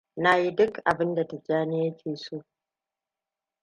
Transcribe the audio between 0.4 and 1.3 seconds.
yi duk abinda